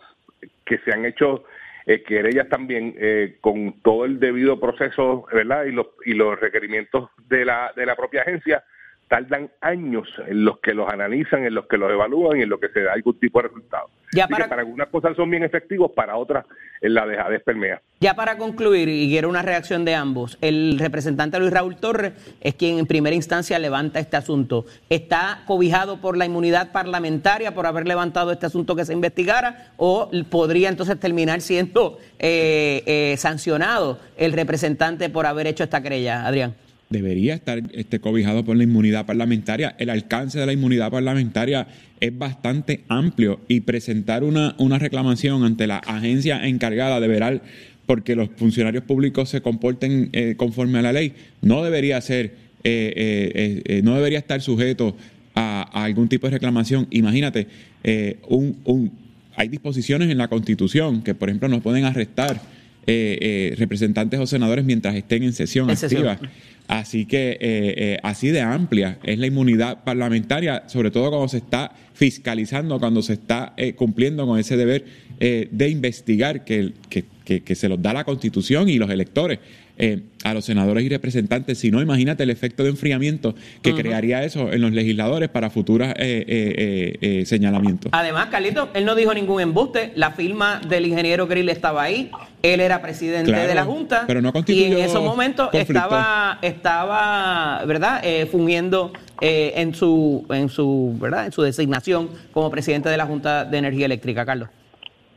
que 0.64 0.78
se 0.78 0.92
han 0.92 1.04
hecho 1.06 1.44
eh, 1.86 2.02
querellas 2.02 2.48
también 2.48 2.94
eh, 2.98 3.38
con 3.40 3.80
todo 3.80 4.04
el 4.04 4.18
debido 4.18 4.58
proceso, 4.58 5.26
¿verdad? 5.32 5.64
Y 5.64 5.72
los, 5.72 5.86
y 6.04 6.14
los 6.14 6.38
requerimientos 6.38 7.10
de 7.28 7.44
la, 7.44 7.72
de 7.76 7.86
la 7.86 7.96
propia 7.96 8.22
agencia 8.22 8.64
tardan 9.08 9.50
años 9.60 10.08
en 10.26 10.44
los 10.44 10.58
que 10.58 10.74
los 10.74 10.88
analizan, 10.92 11.44
en 11.44 11.54
los 11.54 11.66
que 11.66 11.76
los 11.76 11.90
evalúan 11.90 12.38
y 12.38 12.42
en 12.42 12.48
los 12.48 12.58
que 12.58 12.68
se 12.70 12.80
da 12.82 12.92
algún 12.92 13.18
tipo 13.20 13.40
de 13.40 13.48
resultado. 13.48 13.88
Ya 14.12 14.24
Así 14.24 14.32
que 14.34 14.38
para- 14.38 14.48
para 14.48 14.62
algunas 14.62 14.88
cosas 14.88 15.14
son 15.16 15.30
bien 15.30 15.42
efectivos, 15.44 15.92
para 15.94 16.16
otras 16.16 16.44
en 16.80 16.94
la 16.94 17.06
dejadez 17.06 17.42
permea. 17.44 17.80
Ya 18.00 18.14
para 18.14 18.36
concluir, 18.36 18.88
y 18.88 19.08
quiero 19.08 19.28
una 19.28 19.42
reacción 19.42 19.84
de 19.84 19.94
ambos, 19.94 20.38
el 20.40 20.78
representante 20.78 21.38
Luis 21.38 21.52
Raúl 21.52 21.76
Torres 21.76 22.12
es 22.40 22.54
quien 22.54 22.78
en 22.78 22.86
primera 22.86 23.14
instancia 23.16 23.58
levanta 23.58 23.98
este 24.00 24.16
asunto. 24.16 24.64
¿Está 24.90 25.42
cobijado 25.46 26.00
por 26.00 26.16
la 26.16 26.26
inmunidad 26.26 26.72
parlamentaria 26.72 27.54
por 27.54 27.66
haber 27.66 27.86
levantado 27.86 28.32
este 28.32 28.46
asunto 28.46 28.74
que 28.76 28.84
se 28.84 28.92
investigara 28.92 29.72
o 29.76 30.10
podría 30.30 30.68
entonces 30.68 30.98
terminar 31.00 31.40
siendo 31.40 31.98
eh, 32.18 32.82
eh, 32.86 33.16
sancionado 33.16 33.98
el 34.16 34.32
representante 34.32 35.08
por 35.10 35.26
haber 35.26 35.46
hecho 35.46 35.64
esta 35.64 35.80
querella, 35.82 36.26
Adrián? 36.26 36.54
Debería 36.90 37.34
estar 37.34 37.62
este, 37.72 37.98
cobijado 38.00 38.44
por 38.44 38.56
la 38.56 38.62
inmunidad 38.64 39.06
parlamentaria. 39.06 39.74
El 39.78 39.90
alcance 39.90 40.38
de 40.38 40.46
la 40.46 40.52
inmunidad 40.52 40.90
parlamentaria 40.90 41.66
es 42.00 42.16
bastante 42.16 42.82
amplio 42.88 43.40
y 43.48 43.60
presentar 43.60 44.22
una, 44.22 44.54
una 44.58 44.78
reclamación 44.78 45.44
ante 45.44 45.66
la 45.66 45.78
agencia 45.78 46.46
encargada 46.46 47.00
de 47.00 47.08
verar 47.08 47.42
porque 47.86 48.14
los 48.16 48.28
funcionarios 48.36 48.84
públicos 48.84 49.28
se 49.28 49.40
comporten 49.40 50.10
eh, 50.12 50.34
conforme 50.36 50.78
a 50.78 50.82
la 50.82 50.92
ley 50.92 51.12
no 51.42 51.62
debería 51.62 52.00
ser, 52.00 52.26
eh, 52.26 52.32
eh, 52.64 53.32
eh, 53.34 53.62
eh, 53.78 53.82
no 53.82 53.94
debería 53.94 54.18
estar 54.18 54.40
sujeto 54.40 54.96
a, 55.34 55.68
a 55.72 55.84
algún 55.84 56.08
tipo 56.08 56.26
de 56.26 56.32
reclamación. 56.32 56.86
Imagínate, 56.90 57.46
eh, 57.84 58.16
un, 58.28 58.56
un- 58.64 58.92
hay 59.36 59.48
disposiciones 59.48 60.08
en 60.10 60.18
la 60.18 60.28
Constitución 60.28 61.02
que, 61.02 61.14
por 61.14 61.28
ejemplo, 61.28 61.48
nos 61.48 61.60
pueden 61.62 61.84
arrestar 61.84 62.40
eh, 62.86 63.18
eh, 63.20 63.54
representantes 63.58 64.18
o 64.18 64.26
senadores 64.26 64.64
mientras 64.64 64.94
estén 64.94 65.22
en 65.24 65.32
sesión 65.32 65.68
En 65.68 65.76
sesión. 65.76 66.30
Así 66.68 67.06
que 67.06 67.32
eh, 67.32 67.38
eh, 67.40 67.98
así 68.02 68.28
de 68.30 68.40
amplia 68.40 68.98
es 69.04 69.18
la 69.18 69.26
inmunidad 69.26 69.84
parlamentaria, 69.84 70.64
sobre 70.68 70.90
todo 70.90 71.10
cuando 71.10 71.28
se 71.28 71.36
está 71.38 71.72
fiscalizando, 71.94 72.78
cuando 72.80 73.02
se 73.02 73.12
está 73.14 73.54
eh, 73.56 73.74
cumpliendo 73.74 74.26
con 74.26 74.38
ese 74.38 74.56
deber 74.56 74.84
eh, 75.20 75.48
de 75.50 75.68
investigar 75.68 76.44
que, 76.44 76.72
que- 76.88 77.04
que- 77.24 77.42
que 77.42 77.54
se 77.54 77.68
los 77.68 77.80
da 77.82 77.92
la 77.92 78.04
Constitución 78.04 78.68
y 78.68 78.78
los 78.78 78.90
electores 78.90 79.38
eh, 79.78 80.02
a 80.24 80.34
los 80.34 80.44
senadores 80.44 80.84
y 80.84 80.88
representantes. 80.88 81.58
Si 81.58 81.70
no, 81.70 81.80
imagínate 81.80 82.22
el 82.22 82.30
efecto 82.30 82.62
de 82.64 82.70
enfriamiento 82.70 83.34
que 83.62 83.74
crearía 83.74 84.24
eso 84.24 84.52
en 84.52 84.60
los 84.62 84.72
legisladores 84.72 85.28
para 85.28 85.50
futuros 85.50 85.88
eh, 85.88 85.94
eh, 85.98 86.24
eh, 86.28 86.98
eh, 87.20 87.26
señalamientos. 87.26 87.90
Además, 87.92 88.26
Carlito, 88.30 88.68
él 88.74 88.84
no 88.84 88.94
dijo 88.94 89.12
ningún 89.14 89.40
embuste, 89.40 89.92
la 89.94 90.10
firma 90.12 90.60
del 90.68 90.86
ingeniero 90.86 91.26
Grill 91.26 91.48
estaba 91.48 91.82
ahí, 91.84 92.10
él 92.42 92.60
era 92.60 92.80
presidente 92.82 93.30
Claro, 93.30 93.48
de 93.48 93.54
la 93.54 93.64
Junta 93.64 94.04
pero 94.06 94.20
no 94.22 94.32
y 94.46 94.64
en 94.64 94.78
esos 94.78 95.02
momentos 95.02 95.50
conflicto. 95.50 95.72
estaba, 95.72 96.38
estaba, 96.42 97.64
¿verdad?, 97.66 98.00
Eh, 98.04 98.26
fungiendo 98.26 98.92
eh, 99.20 99.52
en 99.56 99.74
su, 99.74 100.26
en 100.30 100.48
su, 100.48 100.96
¿verdad?, 101.00 101.26
en 101.26 101.32
su 101.32 101.42
designación 101.42 102.10
como 102.32 102.50
presidente 102.50 102.88
de 102.88 102.96
la 102.96 103.06
Junta 103.06 103.44
de 103.44 103.58
Energía 103.58 103.86
Eléctrica, 103.86 104.24
Carlos. 104.24 104.48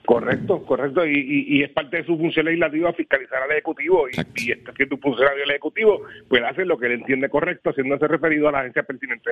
Correcto, 0.09 0.65
correcto, 0.65 1.05
y, 1.05 1.13
y- 1.19 1.57
y 1.59 1.63
es 1.63 1.69
parte 1.69 1.97
de 1.97 2.03
su 2.03 2.17
función 2.17 2.47
legislativa 2.47 2.91
fiscalizar 2.93 3.43
al 3.43 3.51
Ejecutivo, 3.51 4.07
y, 4.09 4.15
y 4.43 4.51
este 4.53 4.73
siendo 4.75 4.95
un 4.95 5.01
funcionario 5.01 5.41
del 5.41 5.51
Ejecutivo, 5.51 6.01
pues 6.27 6.41
hace 6.43 6.65
lo 6.65 6.79
que 6.79 6.87
él 6.87 6.93
entiende 6.93 7.29
correcto, 7.29 7.69
haciéndose 7.69 8.07
referido 8.07 8.49
a 8.49 8.51
la 8.53 8.59
agencia 8.61 8.81
pertinente. 8.81 9.29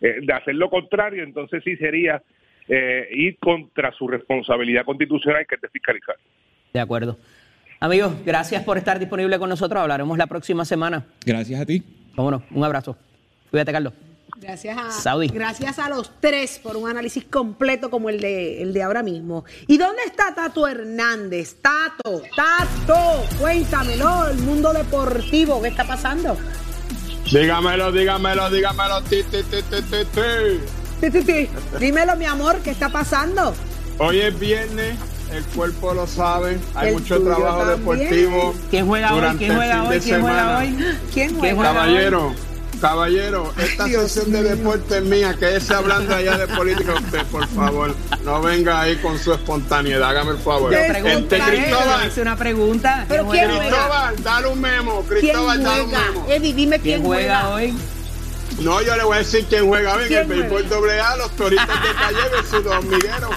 Eh, 0.00 0.18
de 0.22 0.32
hacer 0.32 0.54
lo 0.54 0.70
contrario, 0.70 1.24
entonces 1.24 1.64
sí 1.64 1.76
sería 1.78 2.22
eh, 2.68 3.08
ir 3.10 3.38
contra 3.40 3.90
su 3.90 4.06
responsabilidad 4.06 4.84
constitucional, 4.84 5.44
que 5.48 5.56
es 5.56 5.60
de 5.62 5.68
fiscalizar. 5.68 6.14
De 6.72 6.78
acuerdo. 6.78 7.18
Amigos, 7.80 8.24
gracias 8.24 8.62
por 8.62 8.78
estar 8.78 9.00
disponible 9.00 9.36
con 9.36 9.48
nosotros. 9.48 9.82
Hablaremos 9.82 10.16
la 10.16 10.28
próxima 10.28 10.64
semana. 10.64 11.06
Gracias 11.26 11.60
a 11.60 11.66
ti. 11.66 11.82
Vámonos, 12.14 12.42
un 12.52 12.62
abrazo. 12.62 12.96
Cuídate, 13.50 13.72
Carlos. 13.72 13.94
Gracias 14.40 14.78
a, 14.78 14.90
Saudi. 14.90 15.28
gracias 15.28 15.78
a 15.78 15.90
los 15.90 16.10
tres 16.18 16.58
por 16.62 16.76
un 16.76 16.88
análisis 16.88 17.24
completo 17.24 17.90
como 17.90 18.08
el 18.08 18.20
de, 18.20 18.62
el 18.62 18.72
de 18.72 18.82
ahora 18.82 19.02
mismo. 19.02 19.44
¿Y 19.66 19.76
dónde 19.76 20.02
está 20.06 20.34
Tato 20.34 20.66
Hernández? 20.66 21.56
Tato, 21.60 22.22
Tato, 22.34 23.24
cuéntamelo, 23.38 24.28
el 24.28 24.38
mundo 24.38 24.72
deportivo, 24.72 25.60
¿qué 25.60 25.68
está 25.68 25.84
pasando? 25.84 26.38
Dígamelo, 27.30 27.92
dígamelo, 27.92 28.48
dígamelo. 28.50 29.02
Ti, 29.02 29.22
ti, 29.24 29.42
ti, 29.42 29.62
ti, 29.62 29.82
ti, 29.82 30.04
ti. 30.04 30.60
Ti, 31.00 31.10
ti, 31.10 31.22
ti. 31.22 31.48
Dímelo, 31.78 32.16
mi 32.16 32.24
amor, 32.24 32.60
¿qué 32.62 32.70
está 32.70 32.88
pasando? 32.88 33.54
Hoy 33.98 34.20
es 34.20 34.38
viernes, 34.40 34.96
el 35.32 35.44
cuerpo 35.44 35.92
lo 35.92 36.06
sabe. 36.06 36.58
Hay 36.74 36.88
El 36.88 36.94
mucho 36.94 37.22
trabajo 37.22 37.58
también. 37.58 37.78
deportivo. 38.08 38.54
¿Quién 38.70 38.86
juega 38.86 39.14
hoy? 39.14 39.36
¿Quién 39.36 39.54
juega 39.54 39.82
hoy? 39.84 40.00
¿Quién 40.00 40.20
juega 40.22 40.58
hoy? 40.58 40.66
¿Quién 40.74 40.98
¿Quién 41.12 41.38
juega? 41.38 41.54
juega? 41.56 41.72
Caballero, 41.74 42.34
caballero, 42.80 43.52
esta 43.58 43.84
Dios 43.84 44.10
sesión 44.10 44.32
de 44.32 44.42
deporte 44.42 44.98
es 44.98 45.04
mía, 45.04 45.34
que 45.38 45.56
ese 45.56 45.74
hablando 45.74 46.14
allá 46.14 46.38
de 46.38 46.48
política, 46.48 46.94
usted, 46.94 47.22
por 47.26 47.46
favor, 47.48 47.94
no 48.24 48.40
venga 48.42 48.80
ahí 48.80 48.96
con 48.96 49.18
su 49.18 49.32
espontaneidad, 49.32 50.02
hágame 50.02 50.32
el 50.32 50.38
favor. 50.38 50.72
Yo 50.72 50.78
Este, 50.78 51.38
Cristóbal, 51.38 52.08
hice 52.08 52.22
una 52.22 52.36
pregunta. 52.36 53.04
Pero 53.08 53.28
¿Quién 53.28 53.46
¿quién 53.48 53.56
juega 53.56 53.66
hoy? 53.66 53.70
Cristóbal, 53.82 54.22
dale 54.22 54.46
un 54.48 54.60
memo, 54.60 55.04
¿Quién 55.08 55.20
Cristóbal, 55.20 55.62
dale 55.62 55.82
un 55.82 55.90
memo. 55.90 56.26
Eddie, 56.28 56.54
dime 56.54 56.80
¿Quién 56.80 57.00
quién 57.00 57.06
juega 57.06 57.40
juega. 57.42 57.54
hoy? 57.54 57.74
No, 58.60 58.82
yo 58.82 58.94
le 58.96 59.04
voy 59.04 59.14
a 59.16 59.18
decir 59.20 59.46
quién 59.48 59.66
juega 59.66 59.96
bien. 59.96 60.08
¿Quién 60.08 60.20
El 60.20 60.26
béisbol 60.28 60.68
doble 60.68 61.00
A, 61.00 61.16
los 61.16 61.30
toritos 61.32 61.66
de 61.66 61.94
Calle 61.94 62.28
versus 62.30 62.64
los 62.64 62.74
hormigueros. 62.74 63.30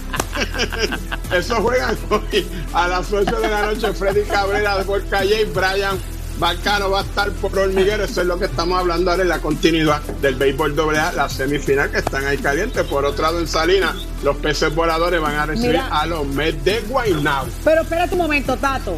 Eso 1.31 1.55
juegan 1.61 1.97
hoy 2.09 2.47
a 2.73 2.87
las 2.87 3.11
8 3.13 3.39
de 3.39 3.47
la 3.47 3.65
noche. 3.67 3.93
Freddy 3.93 4.23
Cabrera 4.23 4.77
por 4.83 5.05
Calle 5.07 5.41
y 5.41 5.45
Brian 5.45 5.97
Balcano 6.39 6.89
va 6.89 6.99
a 6.99 7.03
estar 7.03 7.31
por 7.33 7.57
hormiguero. 7.57 8.03
Eso 8.03 8.21
es 8.21 8.27
lo 8.27 8.37
que 8.39 8.45
estamos 8.45 8.79
hablando 8.79 9.11
ahora 9.11 9.23
en 9.23 9.29
la 9.29 9.39
continuidad 9.39 10.01
del 10.21 10.35
béisbol 10.35 10.75
doble 10.75 10.99
A, 10.99 11.11
la 11.13 11.29
semifinal 11.29 11.91
que 11.91 11.99
están 11.99 12.25
ahí 12.25 12.37
calientes. 12.37 12.83
Por 12.85 13.05
otro 13.05 13.23
lado, 13.23 13.39
en 13.39 13.47
Salinas, 13.47 13.95
los 14.23 14.35
peces 14.37 14.73
voladores 14.73 15.21
van 15.21 15.35
a 15.35 15.45
recibir 15.45 15.71
Mira. 15.71 15.87
a 15.87 16.05
los 16.05 16.25
Mets 16.27 16.63
de 16.63 16.79
Guaynabo. 16.81 17.47
Pero 17.63 17.81
espérate 17.81 18.13
un 18.15 18.21
momento, 18.21 18.57
Tato. 18.57 18.97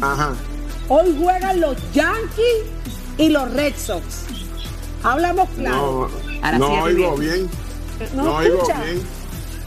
Ajá. 0.00 0.32
Hoy 0.88 1.16
juegan 1.20 1.60
los 1.60 1.76
Yankees 1.92 2.64
y 3.18 3.28
los 3.28 3.50
Red 3.52 3.74
Sox. 3.76 4.04
Hablamos 5.02 5.48
claro. 5.56 6.08
No, 6.10 6.36
Ahora 6.44 6.58
no 6.58 6.66
sí, 6.68 6.72
oigo 6.80 7.16
bien. 7.16 7.32
bien. 7.98 8.10
No, 8.14 8.24
No, 8.24 8.36
oigo 8.36 8.66
bien. 8.84 9.02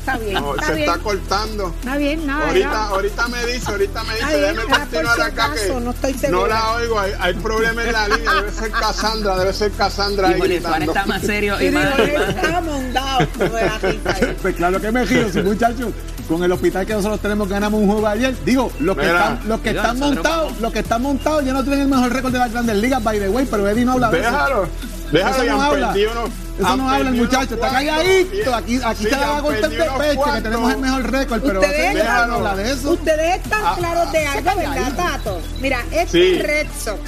Está 0.02 0.18
bien, 0.18 0.34
No, 0.34 0.56
está 0.56 0.66
se 0.66 0.74
bien. 0.74 0.90
está 0.90 1.04
cortando. 1.04 1.76
Está 1.80 1.98
bien, 1.98 2.26
nada. 2.26 2.48
Ahorita, 2.48 2.88
ahorita 2.88 3.28
me 3.28 3.46
dice, 3.46 3.70
ahorita 3.72 4.04
me 4.04 4.14
dice, 4.16 4.26
Está 4.26 4.38
déjeme 4.40 4.62
por 4.66 4.80
continuar 4.80 5.16
si 5.16 5.22
acá 5.22 5.46
acaso, 5.46 5.64
que 5.76 5.80
no 5.80 5.92
estoy 5.92 6.32
no 6.32 6.48
la 6.48 6.72
oigo, 6.74 7.00
hay, 7.00 7.12
hay 7.20 7.34
problema 7.36 7.84
en 7.84 7.94
la 7.94 8.08
línea, 8.08 8.34
debe 8.34 8.52
ser 8.52 8.72
Cassandra, 8.72 9.38
debe 9.38 9.54
ser 9.54 9.72
Cassandra 9.74 10.30
ahí 10.30 10.40
Y 10.40 10.42
gritando. 10.42 10.86
está 10.92 11.06
más 11.06 11.22
serio 11.22 11.62
Y 11.62 11.68
y 11.68 11.70
más. 11.72 12.00
estaba 12.00 12.62
mondado 12.62 13.20
ahí. 13.30 14.38
Pues 14.42 14.56
claro 14.56 14.82
que 14.82 14.92
me 14.92 15.06
giro, 15.06 15.32
sí, 15.32 15.40
muchachos. 15.44 15.90
Con 16.28 16.44
el 16.44 16.52
hospital 16.52 16.86
que 16.86 16.94
nosotros 16.94 17.20
tenemos 17.20 17.48
ganamos 17.50 17.82
un 17.82 17.88
juego 17.88 18.08
ayer. 18.08 18.36
Digo, 18.46 18.72
los 18.80 18.96
que 18.96 19.04
Mira. 19.06 19.18
están, 19.20 19.40
los 19.50 19.60
que 19.62 19.70
Mira, 19.70 19.82
están 19.82 20.00
nosotros 20.00 20.24
montados, 20.26 20.62
los 20.62 20.74
que 20.74 20.80
están 20.80 21.02
montados 21.02 21.46
ya 21.46 21.54
no 21.54 21.62
tienen 21.64 21.82
el 21.82 21.88
mejor 21.88 22.14
récord 22.14 22.32
de 22.32 22.40
las 22.40 22.52
grandes 22.52 22.76
ligas, 22.78 23.04
by 23.04 23.20
the 23.20 23.30
way, 23.30 23.46
pero 23.50 23.68
Eddie 23.68 23.86
no 23.86 23.94
habla 23.94 24.10
de 24.10 24.20
eso. 24.20 24.32
Déjalo, 24.32 24.68
déjalo, 25.12 25.36
Eso 25.36 25.44
no 25.46 25.54
han 25.54 25.62
habla. 25.62 25.88
perdido 25.92 26.12
unos- 26.12 26.30
Eso 26.58 26.68
han 26.68 26.78
no 26.78 26.84
habla 26.84 26.98
el 26.98 27.04
perdido 27.06 27.26
muchacho, 27.26 27.42
unos 27.56 27.66
está 27.66 27.70
calladito. 27.70 28.56
Aquí, 28.56 28.80
aquí 28.84 29.04
Sí, 29.04 29.10
se 29.10 29.16
va 29.16 29.38
a 29.38 29.44
perdido 29.44 29.70
de 29.70 29.82
unos 29.90 29.98
pecho, 30.00 30.34
que 30.34 30.42
tenemos 30.42 30.74
el 30.74 30.80
mejor 30.80 31.12
récord, 31.12 31.42
pero 31.42 31.60
Ustedes- 31.60 31.94
día 31.94 32.04
no 32.04 32.10
Déjalo. 32.10 32.34
habla 32.36 32.56
de 32.56 32.72
eso. 32.72 32.92
Ustedes 32.92 33.36
están 33.44 33.62
Ah, 33.66 33.76
claros 33.78 34.12
de 34.12 34.26
algo, 34.26 34.52
¿verdad. 34.56 34.94
Tato? 34.96 35.42
Mira, 35.62 35.80
este 35.92 36.08
Sí. 36.12 36.34
es 36.40 36.44
Red 36.48 36.68
Sox. 36.84 37.00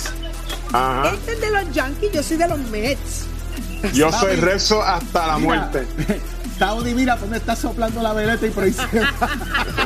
Ajá. 0.74 1.12
Este 1.14 1.32
es 1.34 1.42
de 1.42 1.52
los 1.52 1.72
Yankees, 1.72 2.12
yo 2.12 2.24
soy 2.24 2.38
de 2.38 2.48
los 2.48 2.60
Mets. 2.70 3.26
Yo 3.94 4.12
soy 4.12 4.38
rezo 4.38 4.82
hasta 4.82 5.28
la 5.28 5.38
Mira, 5.38 5.46
muerte. 5.72 5.88
Saudi, 6.58 6.94
mira, 6.94 7.18
pues 7.18 7.30
me 7.30 7.38
está 7.38 7.56
soplando 7.56 8.02
la 8.02 8.14
veleta 8.14 8.46
y 8.46 8.50
por 8.50 8.64
ahí 8.64 8.74
se 8.74 9.00
va. 9.00 9.30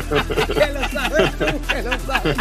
que 0.48 0.74
lo 0.74 0.90
sabes 0.90 1.38
tú, 1.38 1.46
que 1.68 1.84
lo 1.84 2.00
sabes. 2.00 2.38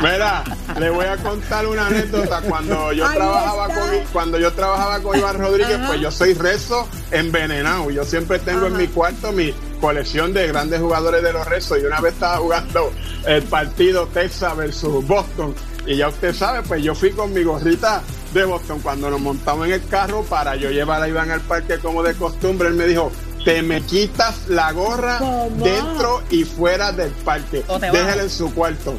Mira, 0.00 0.42
le 0.78 0.90
voy 0.90 1.04
a 1.06 1.16
contar 1.18 1.66
una 1.66 1.86
anécdota. 1.86 2.40
Cuando 2.42 2.92
yo 2.92 3.06
Ahí 3.06 3.16
trabajaba 3.16 3.66
está. 3.68 3.80
con 3.80 3.90
cuando 4.12 4.38
yo 4.38 4.52
trabajaba 4.52 5.00
con 5.00 5.18
Iván 5.18 5.38
Rodríguez, 5.38 5.76
Ajá. 5.76 5.86
pues 5.88 6.00
yo 6.00 6.10
soy 6.10 6.34
rezo 6.34 6.88
envenenado. 7.10 7.90
Yo 7.90 8.04
siempre 8.04 8.38
tengo 8.38 8.66
en 8.66 8.76
mi 8.76 8.86
cuarto 8.88 9.32
mi 9.32 9.54
colección 9.80 10.32
de 10.32 10.46
grandes 10.48 10.80
jugadores 10.80 11.22
de 11.22 11.32
los 11.32 11.46
rezos. 11.46 11.78
Y 11.82 11.86
una 11.86 12.00
vez 12.00 12.14
estaba 12.14 12.38
jugando 12.38 12.92
el 13.26 13.42
partido 13.44 14.06
Texas 14.08 14.56
versus 14.56 15.06
Boston. 15.06 15.54
Y 15.86 15.96
ya 15.96 16.08
usted 16.08 16.34
sabe, 16.34 16.62
pues 16.62 16.82
yo 16.82 16.94
fui 16.94 17.10
con 17.10 17.32
mi 17.34 17.42
gorrita 17.42 18.02
de 18.32 18.44
Boston 18.44 18.80
cuando 18.80 19.10
nos 19.10 19.20
montamos 19.20 19.66
en 19.66 19.74
el 19.74 19.86
carro 19.86 20.22
para 20.22 20.56
yo 20.56 20.70
llevar 20.70 21.02
a 21.02 21.08
Iván 21.08 21.30
al 21.30 21.42
parque 21.42 21.78
como 21.78 22.02
de 22.02 22.14
costumbre. 22.14 22.68
Él 22.68 22.74
me 22.74 22.86
dijo, 22.86 23.12
te 23.44 23.60
me 23.62 23.82
quitas 23.82 24.48
la 24.48 24.72
gorra 24.72 25.18
¿Cómo? 25.18 25.50
dentro 25.62 26.22
y 26.30 26.44
fuera 26.44 26.90
del 26.90 27.10
parque. 27.10 27.62
Bajo. 27.68 27.84
en 28.18 28.30
su 28.30 28.52
cuarto. 28.54 28.98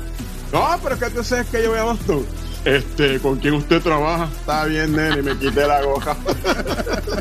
No, 0.55 0.79
pero 0.81 0.95
es 0.95 1.01
que 1.03 1.09
tú 1.09 1.23
sabes 1.23 1.47
que 1.47 1.61
yo 1.63 1.69
voy 1.71 1.79
a 1.79 1.83
Boston. 1.83 2.25
Este, 2.63 3.19
¿con 3.19 3.37
quién 3.37 3.53
usted 3.55 3.81
trabaja? 3.81 4.27
Está 4.39 4.65
bien, 4.65 4.93
nene, 4.95 5.21
me 5.21 5.37
quité 5.37 5.67
la 5.67 5.83
goja. 5.83 6.15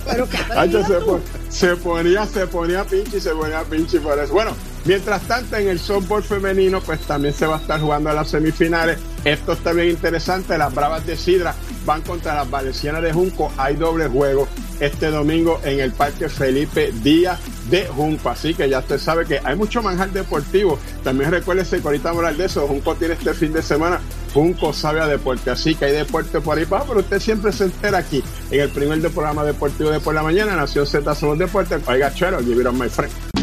Pero 0.06 0.28
qué 0.28 0.38
Ay, 0.56 0.70
yo 0.70 0.78
atrevido 0.80 0.84
se, 0.86 0.94
tú. 1.00 1.06
pon- 1.06 1.22
se 1.50 1.76
ponía, 1.76 2.26
se 2.26 2.46
ponía 2.46 2.84
pinche 2.84 3.18
y 3.18 3.20
se 3.20 3.30
ponía 3.32 3.62
pinche 3.64 4.00
por 4.00 4.18
eso. 4.18 4.32
Bueno, 4.32 4.52
mientras 4.84 5.20
tanto 5.22 5.56
en 5.56 5.68
el 5.68 5.78
softball 5.78 6.22
femenino, 6.22 6.80
pues 6.80 7.00
también 7.00 7.34
se 7.34 7.46
va 7.46 7.56
a 7.56 7.60
estar 7.60 7.78
jugando 7.80 8.08
a 8.08 8.14
las 8.14 8.30
semifinales. 8.30 8.98
Esto 9.24 9.52
está 9.52 9.72
bien 9.72 9.90
interesante. 9.90 10.56
Las 10.56 10.74
Bravas 10.74 11.04
de 11.06 11.16
Sidra 11.16 11.54
van 11.84 12.00
contra 12.02 12.34
las 12.36 12.48
Valencianas 12.50 13.02
de 13.02 13.12
Junco. 13.12 13.52
Hay 13.58 13.76
doble 13.76 14.06
juego 14.08 14.48
este 14.80 15.10
domingo 15.10 15.60
en 15.64 15.80
el 15.80 15.92
Parque 15.92 16.28
Felipe 16.30 16.90
Díaz 17.02 17.38
de 17.70 17.86
Junco. 17.86 18.30
Así 18.30 18.54
que 18.54 18.68
ya 18.68 18.80
usted 18.80 18.98
sabe 18.98 19.26
que 19.26 19.40
hay 19.42 19.56
mucho 19.56 19.82
manjar 19.82 20.10
deportivo. 20.10 20.78
También 21.02 21.30
recuérdese 21.30 21.80
que 21.80 21.86
ahorita 21.86 22.10
hablar 22.10 22.36
de 22.36 22.46
eso. 22.46 22.66
Junco 22.66 22.94
tiene 22.94 23.14
este 23.14 23.34
fin 23.34 23.52
de 23.52 23.62
semana. 23.62 24.00
Junco 24.32 24.72
sabe 24.72 25.00
a 25.00 25.06
deporte. 25.06 25.50
Así 25.50 25.74
que 25.74 25.86
hay 25.86 25.92
deporte 25.92 26.40
por 26.40 26.58
ahí 26.58 26.66
pero 26.68 27.00
usted 27.00 27.20
siempre 27.20 27.52
se 27.52 27.64
entera 27.64 27.98
aquí 27.98 28.22
en 28.50 28.60
el 28.60 28.70
primer 28.70 29.00
programa 29.10 29.44
deportivo 29.44 29.90
de 29.90 30.00
por 30.00 30.14
la 30.14 30.22
mañana. 30.22 30.56
Nación 30.56 30.86
Z 30.86 31.14
somos 31.14 31.38
deporte. 31.38 31.76
Oiga, 31.86 32.12
chero, 32.12 32.38
give 32.40 32.60
it 32.60 32.66
on 32.66 32.78
my 32.78 32.88
friend. 32.88 33.33